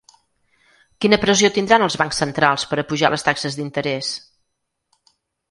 [1.05, 4.11] Quina pressió tindran els bancs centrals per a apujar les taxes d’interès?